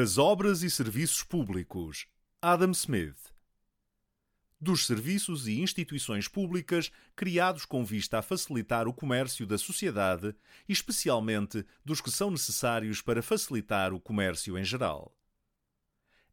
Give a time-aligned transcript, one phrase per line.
[0.00, 2.06] As obras e serviços públicos.
[2.40, 3.34] Adam Smith.
[4.60, 10.36] Dos serviços e instituições públicas criados com vista a facilitar o comércio da sociedade,
[10.68, 15.12] especialmente dos que são necessários para facilitar o comércio em geral.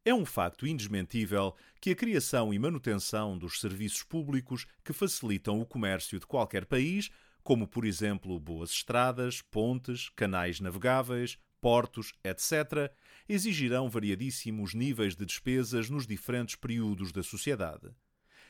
[0.05, 5.65] É um facto indesmentível que a criação e manutenção dos serviços públicos que facilitam o
[5.65, 7.09] comércio de qualquer país,
[7.41, 12.93] como por exemplo boas estradas, pontes, canais navegáveis, portos, etc.,
[13.27, 17.89] exigirão variadíssimos níveis de despesas nos diferentes períodos da sociedade.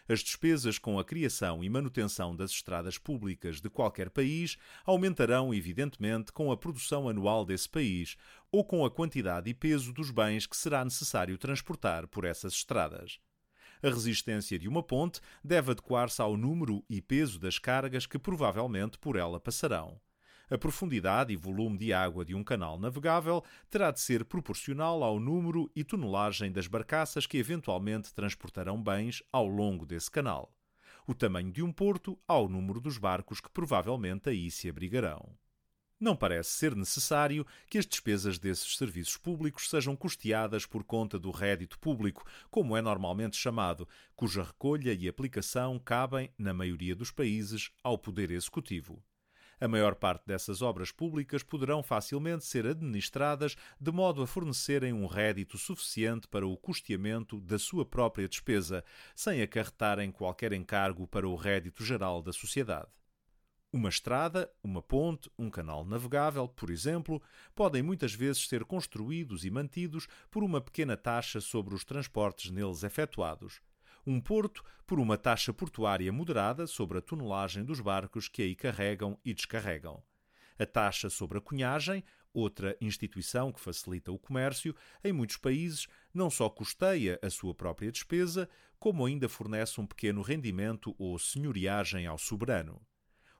[0.05, 6.34] As despesas com a criação e manutenção das estradas públicas de qualquer país aumentarão, evidentemente,
[6.34, 8.18] com a produção anual desse país
[8.52, 13.18] ou com a quantidade e peso dos bens que será necessário transportar por essas estradas.
[13.82, 19.00] A resistência de uma ponte deve adequar-se ao número e peso das cargas que provavelmente
[19.00, 20.02] por ela passarão.
[20.49, 25.20] A profundidade e volume de água de um canal navegável terá de ser proporcional ao
[25.20, 30.54] número e tonelagem das barcaças que eventualmente transportarão bens ao longo desse canal.
[31.07, 35.35] O tamanho de um porto ao número dos barcos que provavelmente aí se abrigarão.
[35.99, 41.32] Não parece ser necessário que as despesas desses serviços públicos sejam custeadas por conta do
[41.32, 47.71] rédito público, como é normalmente chamado, cuja recolha e aplicação cabem, na maioria dos países,
[47.82, 49.02] ao Poder Executivo.
[49.60, 55.06] A maior parte dessas obras públicas poderão facilmente ser administradas de modo a fornecerem um
[55.06, 58.84] rédito suficiente para o custeamento da sua própria despesa,
[59.16, 62.90] sem acarretarem qualquer encargo para o rédito geral da sociedade.
[63.72, 67.22] Uma estrada, uma ponte, um canal navegável, por exemplo,
[67.53, 72.84] podem muitas vezes ser construídos e mantidos por uma pequena taxa sobre os transportes neles
[72.84, 73.62] efetuados
[74.06, 79.18] um porto por uma taxa portuária moderada sobre a tonelagem dos barcos que aí carregam
[79.25, 80.03] e descarregam.
[80.59, 82.03] A taxa sobre a cunhagem,
[82.34, 87.92] outra instituição que facilita o comércio, em muitos países não só custeia a sua própria
[87.92, 92.82] despesa, como ainda fornece um pequeno rendimento ou senhoriagem ao soberano.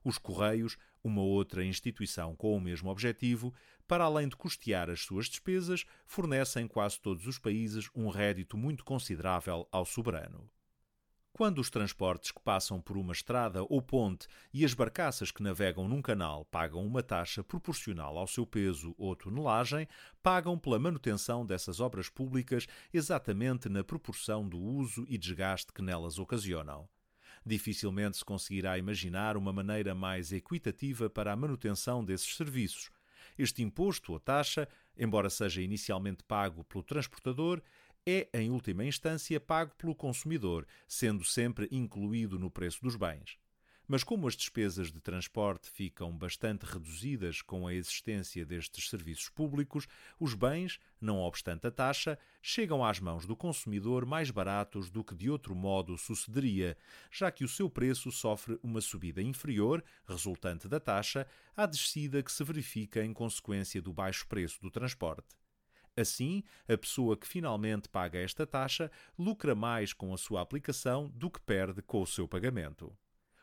[0.02, 3.54] Os Correios, uma outra instituição com o mesmo objetivo,
[3.86, 8.84] para além de custear as suas despesas, fornecem quase todos os países um rédito muito
[8.84, 10.50] considerável ao soberano.
[11.36, 15.86] Quando os transportes que passam por uma estrada ou ponte e as barcaças que navegam
[15.86, 19.86] num canal pagam uma taxa proporcional ao seu peso ou tonelagem,
[20.22, 26.18] pagam pela manutenção dessas obras públicas exatamente na proporção do uso e desgaste que nelas
[26.18, 26.88] ocasionam.
[27.44, 32.90] Dificilmente se conseguirá imaginar uma maneira mais equitativa para a manutenção desses serviços.
[33.36, 37.60] Este imposto ou taxa, embora seja inicialmente pago pelo transportador,
[38.06, 43.36] é, em última instância, pago pelo consumidor, sendo sempre incluído no preço dos bens.
[43.88, 49.86] Mas como as despesas de transporte ficam bastante reduzidas com a existência destes serviços públicos,
[50.18, 55.14] os bens, não obstante a taxa, chegam às mãos do consumidor mais baratos do que
[55.14, 56.76] de outro modo sucederia,
[57.12, 62.32] já que o seu preço sofre uma subida inferior, resultante da taxa, à descida que
[62.32, 65.45] se verifica em consequência do baixo preço do transporte.
[65.96, 71.30] Assim, a pessoa que finalmente paga esta taxa lucra mais com a sua aplicação do
[71.30, 72.94] que perde com o seu pagamento.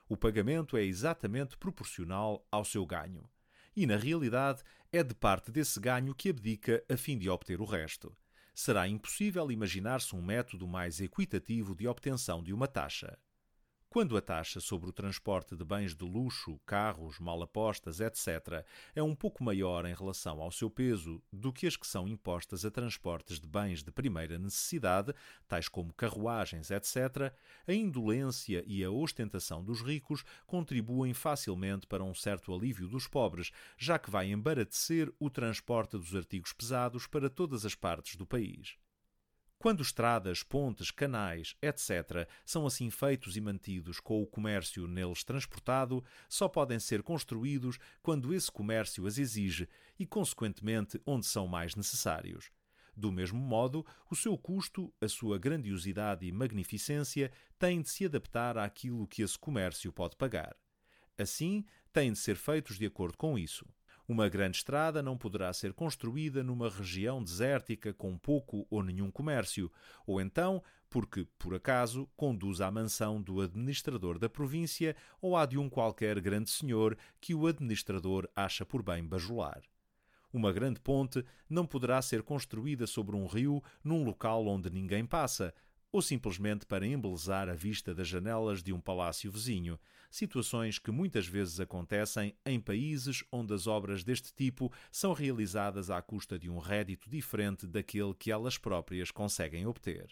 [0.08, 3.28] O pagamento é exatamente proporcional ao seu ganho.
[3.76, 7.66] E, na realidade, é de parte desse ganho que abdica a fim de obter o
[7.66, 8.16] resto.
[8.54, 13.18] Será impossível imaginar-se um método mais equitativo de obtenção de uma taxa.
[13.94, 18.66] Quando a taxa sobre o transporte de bens de luxo, carros, malapostas, etc.,
[18.96, 22.66] é um pouco maior em relação ao seu peso do que as que são impostas
[22.66, 25.14] a transportes de bens de primeira necessidade,
[25.48, 27.32] tais como carruagens, etc.,
[27.68, 33.52] a indolência e a ostentação dos ricos contribuem facilmente para um certo alívio dos pobres,
[33.78, 38.76] já que vai embaratecer o transporte dos artigos pesados para todas as partes do país.
[39.64, 46.04] Quando estradas, pontes, canais, etc., são assim feitos e mantidos com o comércio neles transportado,
[46.28, 52.52] só podem ser construídos quando esse comércio as exige e, consequentemente, onde são mais necessários.
[52.94, 58.58] Do mesmo modo, o seu custo, a sua grandiosidade e magnificência têm de se adaptar
[58.58, 60.58] àquilo que esse comércio pode pagar.
[61.18, 61.64] Assim,
[61.94, 63.66] têm de ser feitos de acordo com isso.
[64.08, 69.72] Uma grande estrada não poderá ser construída numa região desértica com pouco ou nenhum comércio,
[70.06, 75.58] ou então porque, por acaso, conduz à mansão do administrador da província ou à de
[75.58, 79.64] um qualquer grande senhor que o administrador acha por bem bajular.
[80.32, 85.54] Uma grande ponte não poderá ser construída sobre um rio num local onde ninguém passa,
[85.94, 89.80] ou simplesmente para embelezar a vista das janelas de um palácio vizinho,
[90.10, 96.02] situações que muitas vezes acontecem em países onde as obras deste tipo são realizadas à
[96.02, 100.08] custa de um rédito diferente daquele que elas próprias conseguem obter.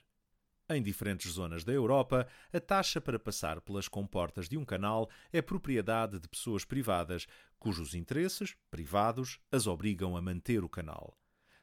[0.70, 5.42] Em diferentes zonas da Europa, a taxa para passar pelas comportas de um canal é
[5.42, 7.26] propriedade de pessoas privadas,
[7.58, 11.18] cujos interesses, privados, as obrigam a manter o canal.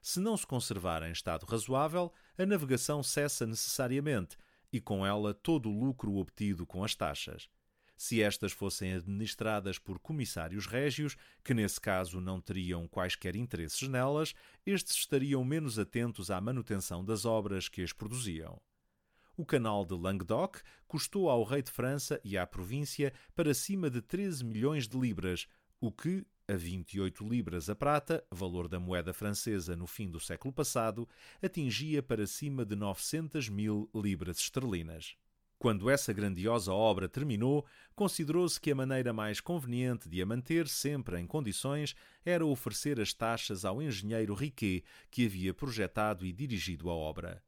[0.08, 4.38] Se não se conservar em estado razoável, a navegação cessa necessariamente
[4.72, 7.46] e com ela todo o lucro obtido com as taxas.
[7.94, 11.14] Se estas fossem administradas por comissários régios,
[11.44, 14.34] que nesse caso não teriam quaisquer interesses nelas,
[14.64, 18.58] estes estariam menos atentos à manutenção das obras que as produziam.
[19.36, 24.00] O canal de Languedoc custou ao rei de França e à província para cima de
[24.00, 25.46] 13 milhões de libras,
[25.78, 30.52] o que, a 28 libras a prata, valor da moeda francesa no fim do século
[30.52, 31.06] passado,
[31.42, 35.14] atingia para cima de 900 mil libras esterlinas.
[35.58, 41.20] Quando essa grandiosa obra terminou, considerou-se que a maneira mais conveniente de a manter sempre
[41.20, 46.94] em condições era oferecer as taxas ao engenheiro Riquet, que havia projetado e dirigido a
[46.94, 47.42] obra.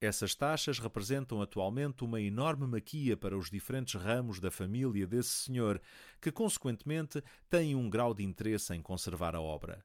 [0.00, 5.78] Essas taxas representam atualmente uma enorme maquia para os diferentes ramos da família desse senhor,
[6.22, 9.84] que consequentemente têm um grau de interesse em conservar a obra.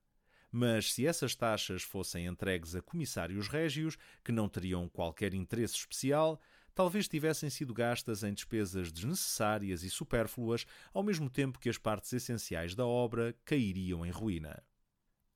[0.49, 6.39] Mas se essas taxas fossem entregues a comissários régios, que não teriam qualquer interesse especial,
[6.73, 12.13] talvez tivessem sido gastas em despesas desnecessárias e supérfluas, ao mesmo tempo que as partes
[12.13, 14.63] essenciais da obra cairiam em ruína.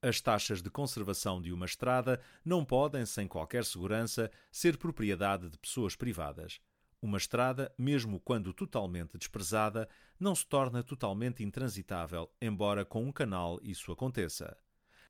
[0.01, 5.57] As taxas de conservação de uma estrada não podem, sem qualquer segurança, ser propriedade de
[5.57, 6.61] pessoas privadas.
[7.01, 13.59] Uma estrada, mesmo quando totalmente desprezada, não se torna totalmente intransitável, embora com um canal
[13.61, 14.55] isso aconteça.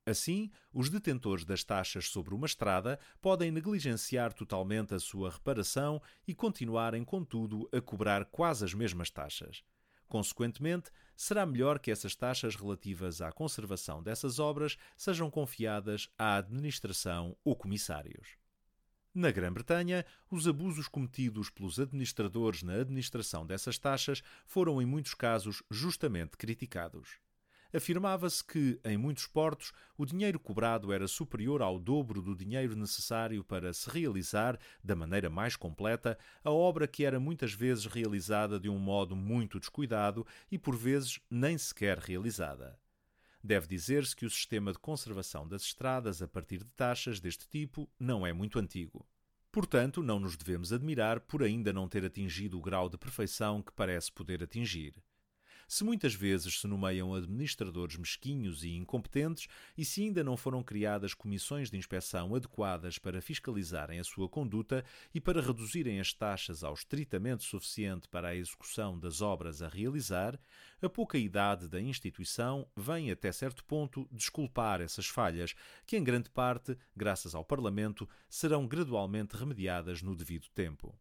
[0.07, 6.33] Assim, os detentores das taxas sobre uma estrada podem negligenciar totalmente a sua reparação e
[6.33, 9.63] continuarem, contudo, a cobrar quase as mesmas taxas.
[10.09, 17.37] Consequentemente, será melhor que essas taxas relativas à conservação dessas obras sejam confiadas à administração
[17.45, 18.37] ou comissários.
[19.13, 25.61] Na Grã-Bretanha, os abusos cometidos pelos administradores na administração dessas taxas foram, em muitos casos,
[25.69, 27.19] justamente criticados
[27.73, 33.43] afirmava-se que, em muitos portos, o dinheiro cobrado era superior ao dobro do dinheiro necessário
[33.43, 38.69] para se realizar, da maneira mais completa, a obra que era muitas vezes realizada de
[38.69, 42.79] um modo muito descuidado e, por vezes, nem sequer realizada.
[43.43, 47.89] Deve dizer-se que o sistema de conservação das estradas a partir de taxas deste tipo
[47.97, 49.07] não é muito antigo.
[49.51, 53.71] Portanto, não nos devemos admirar por ainda não ter atingido o grau de perfeição que
[53.71, 54.93] parece poder atingir.
[55.69, 61.13] Se muitas vezes se nomeiam administradores mesquinhos e incompetentes, e se ainda não foram criadas
[61.13, 64.83] comissões de inspeção adequadas para fiscalizarem a sua conduta
[65.13, 70.39] e para reduzirem as taxas ao estritamente suficiente para a execução das obras a realizar,
[70.81, 75.53] a pouca idade da instituição vem até certo ponto desculpar essas falhas,
[75.85, 80.97] que em grande parte, graças ao Parlamento, serão gradualmente remediadas no devido tempo.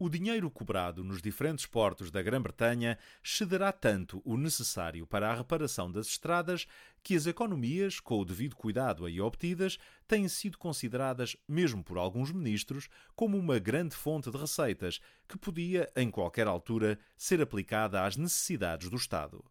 [0.00, 5.90] O dinheiro cobrado nos diferentes portos da Grã-Bretanha cederá tanto o necessário para a reparação
[5.90, 6.68] das estradas
[7.02, 12.30] que as economias, com o devido cuidado aí obtidas, têm sido consideradas, mesmo por alguns
[12.30, 18.16] ministros, como uma grande fonte de receitas que podia, em qualquer altura, ser aplicada às
[18.16, 19.44] necessidades do Estado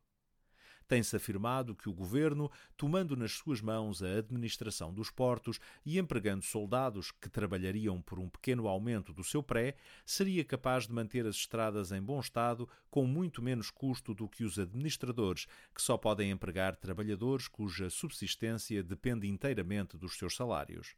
[0.88, 6.44] tem-se afirmado que o governo, tomando nas suas mãos a administração dos portos e empregando
[6.44, 9.76] soldados que trabalhariam por um pequeno aumento do seu pré,
[10.06, 14.44] seria capaz de manter as estradas em bom estado com muito menos custo do que
[14.44, 20.96] os administradores, que só podem empregar trabalhadores cuja subsistência depende inteiramente dos seus salários.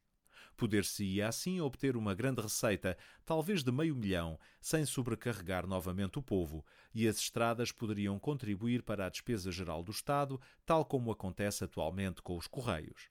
[0.59, 6.65] Poder-se-ia assim obter uma grande receita, talvez de meio milhão, sem sobrecarregar novamente o povo,
[6.93, 12.21] e as estradas poderiam contribuir para a despesa geral do Estado, tal como acontece atualmente
[12.21, 13.09] com os Correios.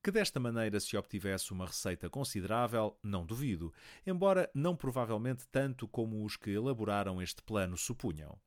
[0.00, 3.74] Que desta maneira se obtivesse uma receita considerável, não duvido,
[4.06, 8.38] embora não provavelmente tanto como os que elaboraram este plano supunham.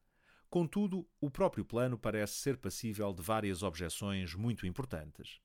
[0.49, 5.41] Contudo, o próprio plano parece ser passível de várias objeções muito importantes.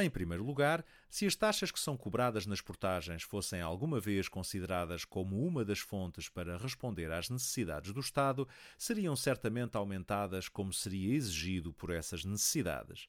[0.00, 5.04] Em primeiro lugar, se as taxas que são cobradas nas portagens fossem alguma vez consideradas
[5.04, 8.46] como uma das fontes para responder às necessidades do Estado,
[8.78, 13.08] seriam certamente aumentadas como seria exigido por essas necessidades.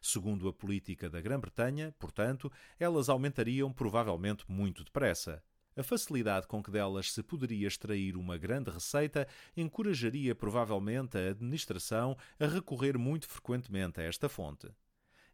[0.00, 5.44] Segundo a política da Grã-Bretanha, portanto, elas aumentariam provavelmente muito depressa.
[5.76, 12.16] A facilidade com que delas se poderia extrair uma grande receita encorajaria provavelmente a administração
[12.40, 14.70] a recorrer muito frequentemente a esta fonte.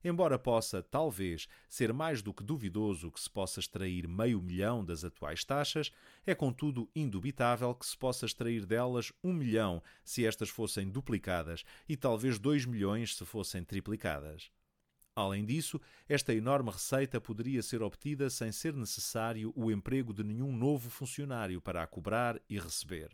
[0.03, 5.05] Embora possa, talvez, ser mais do que duvidoso que se possa extrair meio milhão das
[5.05, 5.91] atuais taxas,
[6.27, 11.97] é contudo indubitável que se possa extrair delas um milhão se estas fossem duplicadas e
[11.97, 14.51] talvez dois milhões se fossem triplicadas.
[15.19, 20.57] Além disso, esta enorme receita poderia ser obtida sem ser necessário o emprego de nenhum
[20.57, 23.11] novo funcionário para a cobrar e receber.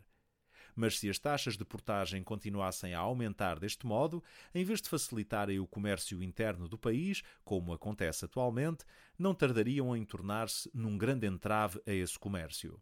[0.75, 5.59] Mas se as taxas de portagem continuassem a aumentar deste modo, em vez de facilitarem
[5.59, 8.83] o comércio interno do país, como acontece atualmente,
[9.17, 12.81] não tardariam em tornar-se num grande entrave a esse comércio.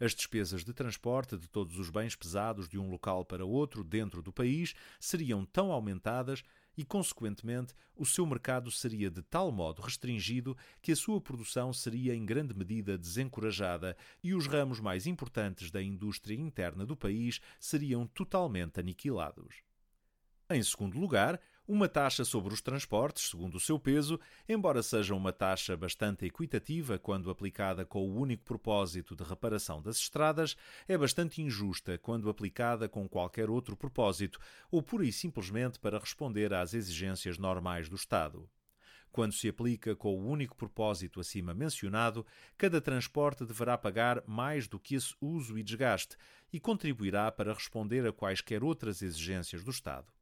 [0.00, 4.22] As despesas de transporte de todos os bens pesados de um local para outro dentro
[4.22, 6.42] do país seriam tão aumentadas
[6.80, 12.14] e, consequentemente, o seu mercado seria de tal modo restringido que a sua produção seria
[12.14, 13.94] em grande medida desencorajada
[14.24, 19.56] e os ramos mais importantes da indústria interna do país seriam totalmente aniquilados.
[20.48, 21.38] Em segundo lugar,
[21.70, 26.98] uma taxa sobre os transportes, segundo o seu peso, embora seja uma taxa bastante equitativa
[26.98, 30.56] quando aplicada com o único propósito de reparação das estradas,
[30.88, 36.52] é bastante injusta quando aplicada com qualquer outro propósito ou pura e simplesmente para responder
[36.52, 38.50] às exigências normais do Estado.
[39.12, 42.26] Quando se aplica com o único propósito acima mencionado,
[42.58, 46.16] cada transporte deverá pagar mais do que esse uso e desgaste
[46.52, 50.12] e contribuirá para responder a quaisquer outras exigências do Estado.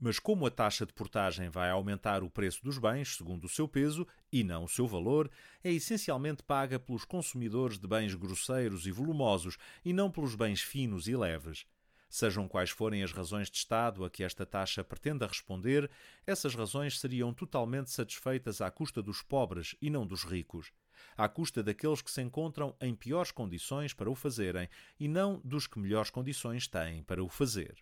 [0.00, 3.66] Mas como a taxa de portagem vai aumentar o preço dos bens segundo o seu
[3.66, 5.28] peso e não o seu valor,
[5.62, 11.08] é essencialmente paga pelos consumidores de bens grosseiros e volumosos e não pelos bens finos
[11.08, 11.66] e leves.
[12.08, 15.90] Sejam quais forem as razões de Estado a que esta taxa pretenda responder,
[16.26, 20.72] essas razões seriam totalmente satisfeitas à custa dos pobres e não dos ricos
[21.16, 25.66] à custa daqueles que se encontram em piores condições para o fazerem e não dos
[25.66, 27.76] que melhores condições têm para o fazer.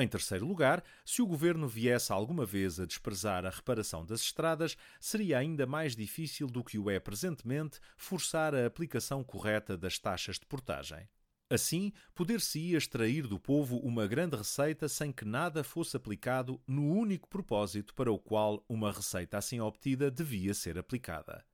[0.00, 4.76] Em terceiro lugar, se o governo viesse alguma vez a desprezar a reparação das estradas,
[5.00, 10.38] seria ainda mais difícil do que o é presentemente forçar a aplicação correta das taxas
[10.38, 11.08] de portagem.
[11.50, 17.28] Assim, poder-se-ia extrair do povo uma grande receita sem que nada fosse aplicado no único
[17.28, 21.44] propósito para o qual uma receita assim obtida devia ser aplicada.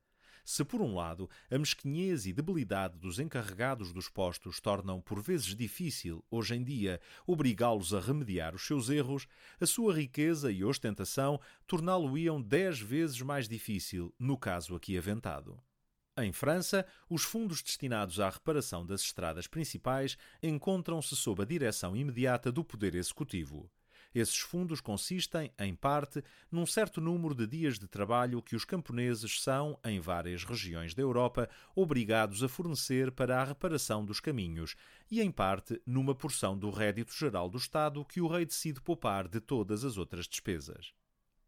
[0.45, 5.55] Se, por um lado, a mesquinhez e debilidade dos encarregados dos postos tornam por vezes
[5.55, 9.27] difícil, hoje em dia, obrigá-los a remediar os seus erros,
[9.59, 15.59] a sua riqueza e ostentação torná-lo-iam dez vezes mais difícil, no caso aqui aventado.
[16.15, 22.51] Em França, os fundos destinados à reparação das estradas principais encontram-se sob a direção imediata
[22.51, 23.67] do Poder Executivo.
[24.15, 29.41] Esses fundos consistem, em parte, num certo número de dias de trabalho que os camponeses
[29.41, 34.77] são, em várias regiões da Europa, obrigados a fornecer para a reparação dos caminhos,
[35.11, 39.27] e, em parte, numa porção do rédito geral do Estado que o rei decide poupar
[39.27, 40.93] de todas as outras despesas.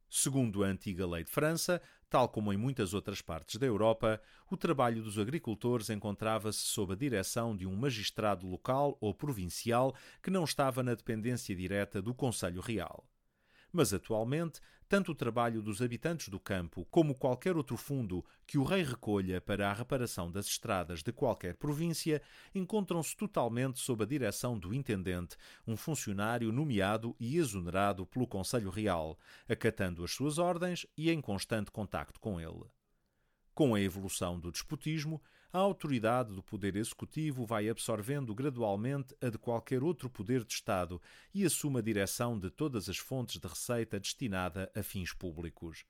[0.10, 4.56] Segundo a antiga lei de França, tal como em muitas outras partes da Europa, o
[4.56, 10.44] trabalho dos agricultores encontrava-se sob a direção de um magistrado local ou provincial que não
[10.44, 13.06] estava na dependência direta do Conselho Real.
[13.78, 18.64] Mas atualmente, tanto o trabalho dos habitantes do campo como qualquer outro fundo que o
[18.64, 22.20] rei recolha para a reparação das estradas de qualquer província
[22.56, 29.16] encontram-se totalmente sob a direção do intendente, um funcionário nomeado e exonerado pelo Conselho Real,
[29.48, 32.66] acatando as suas ordens e em constante contacto com ele.
[33.58, 35.20] Com a evolução do despotismo,
[35.52, 41.02] a autoridade do poder executivo vai absorvendo gradualmente a de qualquer outro poder de Estado
[41.34, 45.88] e assume a direção de todas as fontes de receita destinada a fins públicos.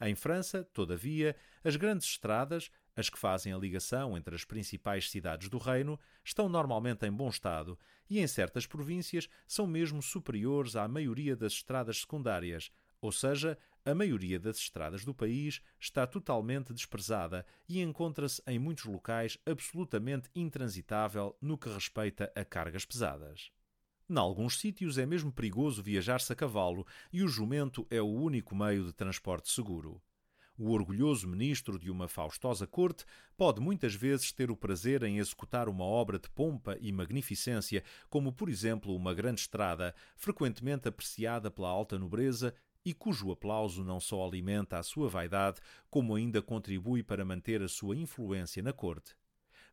[0.00, 5.48] Em França, todavia, as grandes estradas, as que fazem a ligação entre as principais cidades
[5.48, 7.76] do reino, estão normalmente em bom estado
[8.08, 13.94] e, em certas províncias, são mesmo superiores à maioria das estradas secundárias, ou seja, a
[13.94, 21.36] maioria das estradas do país está totalmente desprezada e encontra-se em muitos locais absolutamente intransitável
[21.40, 23.50] no que respeita a cargas pesadas.
[24.08, 28.54] Em alguns sítios é mesmo perigoso viajar-se a cavalo e o jumento é o único
[28.54, 30.00] meio de transporte seguro.
[30.56, 33.04] O orgulhoso ministro de uma faustosa corte
[33.36, 38.32] pode muitas vezes ter o prazer em executar uma obra de pompa e magnificência, como
[38.32, 44.24] por exemplo uma grande estrada, frequentemente apreciada pela alta nobreza e cujo aplauso não só
[44.24, 45.60] alimenta a sua vaidade,
[45.90, 49.14] como ainda contribui para manter a sua influência na corte.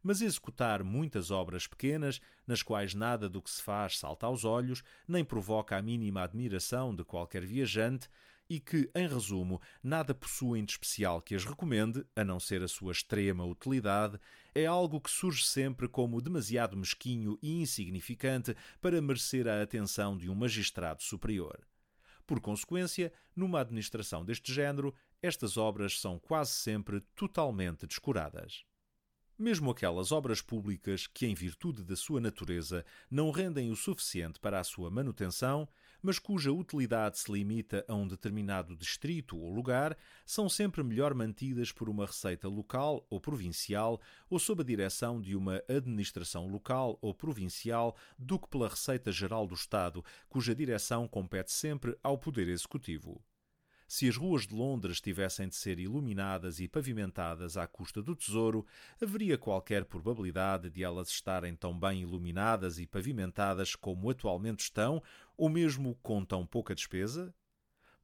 [0.02, 4.82] Mas executar muitas obras pequenas, nas quais nada do que se faz salta aos olhos,
[5.08, 8.10] nem provoca a mínima admiração de qualquer viajante,
[8.50, 12.68] e que, em resumo, nada possuem de especial que as recomende, a não ser a
[12.68, 14.20] sua extrema utilidade,
[14.56, 20.30] é algo que surge sempre como demasiado mesquinho e insignificante para merecer a atenção de
[20.30, 21.69] um magistrado superior.
[22.30, 28.64] Por consequência, numa administração deste género, estas obras são quase sempre totalmente descuradas.
[29.40, 34.60] Mesmo aquelas obras públicas que, em virtude da sua natureza, não rendem o suficiente para
[34.60, 35.66] a sua manutenção,
[36.02, 41.72] mas cuja utilidade se limita a um determinado distrito ou lugar, são sempre melhor mantidas
[41.72, 47.14] por uma receita local ou provincial ou sob a direção de uma administração local ou
[47.14, 53.24] provincial do que pela Receita Geral do Estado, cuja direção compete sempre ao Poder Executivo.
[53.92, 58.64] Se as ruas de Londres tivessem de ser iluminadas e pavimentadas à custa do tesouro,
[59.02, 65.02] haveria qualquer probabilidade de elas estarem tão bem iluminadas e pavimentadas como atualmente estão,
[65.36, 67.34] ou mesmo com tão pouca despesa?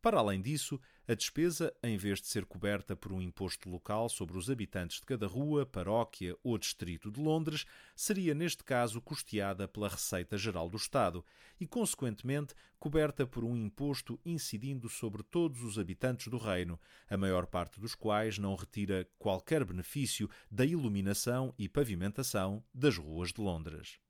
[0.05, 4.37] Para além disso, a despesa, em vez de ser coberta por um imposto local sobre
[4.37, 9.89] os habitantes de cada rua, paróquia ou distrito de Londres, seria neste caso custeada pela
[9.89, 11.25] Receita Geral do Estado
[11.59, 17.47] e, consequentemente, coberta por um imposto incidindo sobre todos os habitantes do reino, a maior
[17.47, 24.04] parte dos quais não retira qualquer benefício da iluminação e pavimentação das ruas de Londres.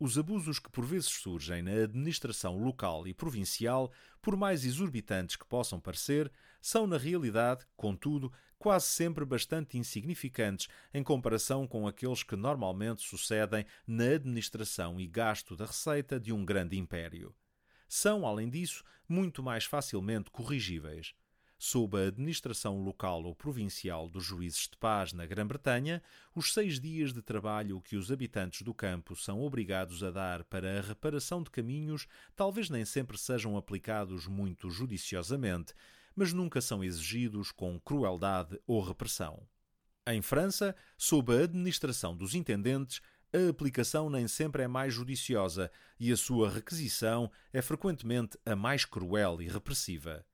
[0.00, 3.90] Os abusos que por vezes surgem na administração local e provincial,
[4.22, 11.02] por mais exorbitantes que possam parecer, são na realidade, contudo, quase sempre bastante insignificantes em
[11.02, 16.78] comparação com aqueles que normalmente sucedem na administração e gasto da receita de um grande
[16.78, 17.34] império.
[17.88, 21.12] São, além disso, muito mais facilmente corrigíveis
[21.58, 26.00] sob a administração local ou provincial dos juízes de paz na Grã-Bretanha,
[26.34, 30.78] os seis dias de trabalho que os habitantes do campo são obrigados a dar para
[30.78, 35.74] a reparação de caminhos talvez nem sempre sejam aplicados muito judiciosamente,
[36.14, 39.46] mas nunca são exigidos com crueldade ou repressão.
[40.06, 46.10] Em França, sob a administração dos intendentes, a aplicação nem sempre é mais judiciosa e
[46.10, 50.24] a sua requisição é frequentemente a mais cruel e repressiva.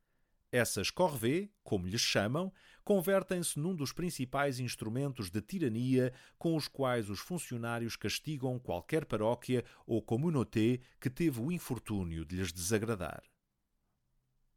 [0.56, 2.52] Essas corvées, como lhes chamam,
[2.84, 9.64] convertem-se num dos principais instrumentos de tirania com os quais os funcionários castigam qualquer paróquia
[9.84, 13.33] ou communauté que teve o infortúnio de lhes desagradar.